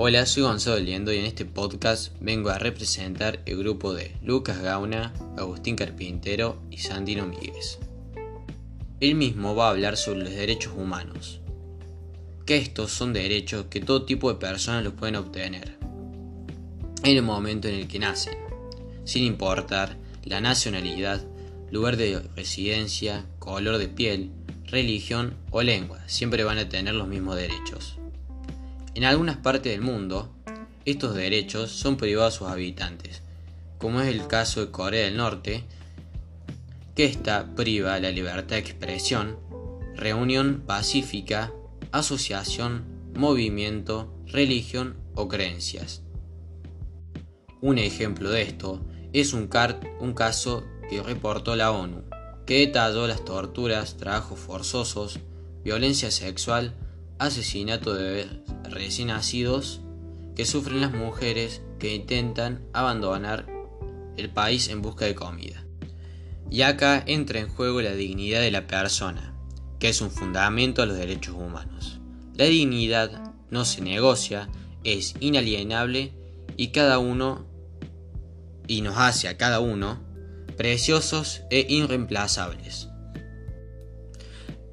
Hola, 0.00 0.26
soy 0.26 0.44
Gonzalo 0.44 0.78
Liendo 0.78 1.12
y 1.12 1.18
en 1.18 1.24
este 1.24 1.44
podcast 1.44 2.12
vengo 2.20 2.50
a 2.50 2.58
representar 2.60 3.40
el 3.46 3.58
grupo 3.58 3.94
de 3.94 4.14
Lucas 4.22 4.62
Gauna, 4.62 5.12
Agustín 5.36 5.74
Carpintero 5.74 6.62
y 6.70 6.78
Sandino 6.78 7.26
Míguez. 7.26 7.80
Él 9.00 9.16
mismo 9.16 9.56
va 9.56 9.66
a 9.66 9.70
hablar 9.70 9.96
sobre 9.96 10.20
los 10.20 10.30
derechos 10.30 10.72
humanos, 10.76 11.40
que 12.46 12.58
estos 12.58 12.92
son 12.92 13.12
derechos 13.12 13.66
que 13.70 13.80
todo 13.80 14.04
tipo 14.04 14.32
de 14.32 14.38
personas 14.38 14.84
los 14.84 14.92
pueden 14.92 15.16
obtener 15.16 15.76
en 17.02 17.16
el 17.16 17.22
momento 17.24 17.66
en 17.66 17.74
el 17.74 17.88
que 17.88 17.98
nacen, 17.98 18.38
sin 19.02 19.24
importar 19.24 19.96
la 20.22 20.40
nacionalidad, 20.40 21.26
lugar 21.72 21.96
de 21.96 22.20
residencia, 22.36 23.26
color 23.40 23.78
de 23.78 23.88
piel, 23.88 24.30
religión 24.66 25.34
o 25.50 25.60
lengua, 25.62 25.98
siempre 26.06 26.44
van 26.44 26.58
a 26.58 26.68
tener 26.68 26.94
los 26.94 27.08
mismos 27.08 27.34
derechos. 27.34 27.98
En 28.98 29.04
algunas 29.04 29.36
partes 29.36 29.70
del 29.70 29.80
mundo, 29.80 30.34
estos 30.84 31.14
derechos 31.14 31.70
son 31.70 31.96
privados 31.96 32.34
a 32.34 32.38
sus 32.38 32.48
habitantes, 32.48 33.22
como 33.78 34.00
es 34.00 34.08
el 34.08 34.26
caso 34.26 34.58
de 34.58 34.72
Corea 34.72 35.04
del 35.04 35.16
Norte, 35.16 35.62
que 36.96 37.04
esta 37.04 37.54
priva 37.54 38.00
la 38.00 38.10
libertad 38.10 38.56
de 38.56 38.58
expresión, 38.58 39.38
reunión 39.94 40.64
pacífica, 40.66 41.52
asociación, 41.92 42.86
movimiento, 43.14 44.12
religión 44.26 44.96
o 45.14 45.28
creencias. 45.28 46.02
Un 47.60 47.78
ejemplo 47.78 48.30
de 48.30 48.42
esto 48.42 48.84
es 49.12 49.32
un, 49.32 49.48
un 50.00 50.12
caso 50.12 50.64
que 50.90 51.04
reportó 51.04 51.54
la 51.54 51.70
ONU, 51.70 52.02
que 52.46 52.66
detalló 52.66 53.06
las 53.06 53.24
torturas, 53.24 53.96
trabajos 53.96 54.40
forzosos, 54.40 55.20
violencia 55.62 56.10
sexual, 56.10 56.74
asesinato 57.18 57.94
de 57.94 58.26
recién 58.64 59.08
nacidos 59.08 59.80
que 60.34 60.46
sufren 60.46 60.80
las 60.80 60.92
mujeres 60.92 61.62
que 61.78 61.94
intentan 61.94 62.64
abandonar 62.72 63.46
el 64.16 64.30
país 64.30 64.68
en 64.68 64.82
busca 64.82 65.04
de 65.04 65.14
comida. 65.14 65.64
Y 66.50 66.62
acá 66.62 67.02
entra 67.06 67.40
en 67.40 67.48
juego 67.48 67.82
la 67.82 67.92
dignidad 67.92 68.40
de 68.40 68.50
la 68.50 68.66
persona, 68.66 69.34
que 69.78 69.88
es 69.88 70.00
un 70.00 70.10
fundamento 70.10 70.82
a 70.82 70.86
los 70.86 70.96
derechos 70.96 71.34
humanos. 71.34 72.00
La 72.34 72.44
dignidad 72.44 73.34
no 73.50 73.64
se 73.64 73.80
negocia, 73.80 74.48
es 74.84 75.14
inalienable 75.20 76.12
y 76.56 76.68
cada 76.68 76.98
uno 76.98 77.46
y 78.66 78.80
nos 78.82 78.96
hace 78.96 79.28
a 79.28 79.36
cada 79.36 79.60
uno 79.60 80.00
preciosos 80.56 81.42
e 81.50 81.66
irreemplazables. 81.68 82.87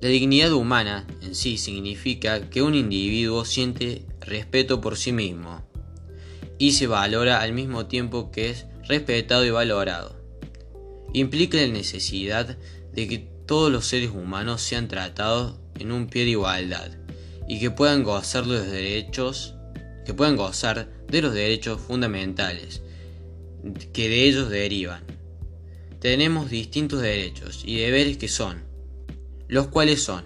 La 0.01 0.09
dignidad 0.09 0.51
humana 0.51 1.07
en 1.21 1.35
sí 1.35 1.57
significa 1.57 2.49
que 2.49 2.61
un 2.61 2.75
individuo 2.75 3.45
siente 3.45 4.05
respeto 4.19 4.81
por 4.81 4.97
sí 4.97 5.11
mismo 5.11 5.65
y 6.57 6.73
se 6.73 6.87
valora 6.87 7.41
al 7.41 7.53
mismo 7.53 7.85
tiempo 7.85 8.31
que 8.31 8.49
es 8.49 8.65
respetado 8.87 9.45
y 9.45 9.49
valorado. 9.49 10.15
Implica 11.13 11.57
la 11.57 11.67
necesidad 11.67 12.57
de 12.93 13.07
que 13.07 13.19
todos 13.45 13.71
los 13.71 13.85
seres 13.85 14.09
humanos 14.09 14.61
sean 14.61 14.87
tratados 14.87 15.55
en 15.79 15.91
un 15.91 16.07
pie 16.07 16.25
de 16.25 16.31
igualdad 16.31 16.91
y 17.47 17.59
que 17.59 17.71
puedan 17.71 18.03
gozar 18.03 18.45
de 18.45 18.55
los 18.55 18.67
derechos, 18.67 19.55
que 20.05 20.13
puedan 20.13 20.35
gozar 20.35 20.89
de 21.07 21.21
los 21.21 21.33
derechos 21.33 21.79
fundamentales 21.79 22.81
que 23.93 24.09
de 24.09 24.25
ellos 24.25 24.49
derivan. 24.49 25.03
Tenemos 25.99 26.49
distintos 26.49 27.01
derechos 27.01 27.63
y 27.65 27.77
deberes 27.77 28.17
que 28.17 28.27
son 28.27 28.63
los 29.47 29.67
cuales 29.67 30.03
son 30.03 30.25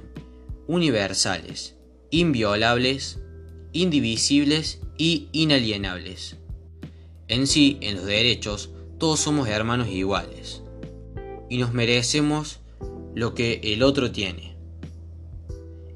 universales, 0.68 1.76
inviolables, 2.12 3.20
indivisibles 3.72 4.82
y 4.98 5.30
inalienables. 5.32 6.38
En 7.28 7.48
sí, 7.48 7.78
en 7.82 7.96
los 7.96 8.06
derechos, 8.06 8.72
todos 8.98 9.20
somos 9.20 9.48
hermanos 9.48 9.88
iguales 9.88 10.62
y 11.50 11.58
nos 11.58 11.74
merecemos 11.74 12.60
lo 13.16 13.34
que 13.34 13.60
el 13.64 13.84
otro 13.84 14.12
tiene, 14.12 14.56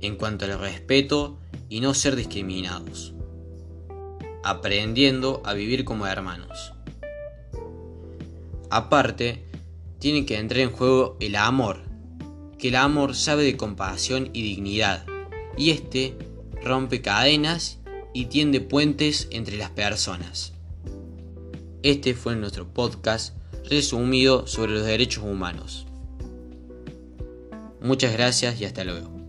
en 0.02 0.16
cuanto 0.16 0.46
al 0.46 0.60
respeto 0.60 1.38
y 1.70 1.80
no 1.80 1.94
ser 1.94 2.16
discriminados, 2.16 3.14
aprendiendo 4.44 5.42
a 5.46 5.54
vivir 5.54 5.86
como 5.86 6.08
hermanos. 6.08 6.74
Aparte, 8.70 9.44
tiene 10.00 10.26
que 10.26 10.38
entrar 10.38 10.62
en 10.62 10.72
juego 10.72 11.16
el 11.20 11.36
amor, 11.36 11.93
que 12.64 12.70
el 12.70 12.78
amor 12.78 13.14
sabe 13.14 13.44
de 13.44 13.58
compasión 13.58 14.30
y 14.32 14.42
dignidad, 14.42 15.06
y 15.58 15.72
este 15.72 16.16
rompe 16.64 17.02
cadenas 17.02 17.80
y 18.14 18.28
tiende 18.28 18.62
puentes 18.62 19.28
entre 19.32 19.58
las 19.58 19.72
personas. 19.72 20.54
Este 21.82 22.14
fue 22.14 22.38
nuestro 22.38 22.74
podcast 22.74 23.36
resumido 23.70 24.48
sobre 24.48 24.72
los 24.72 24.86
derechos 24.86 25.26
humanos. 25.26 25.88
Muchas 27.82 28.14
gracias 28.14 28.62
y 28.62 28.64
hasta 28.64 28.86
luego. 28.86 29.23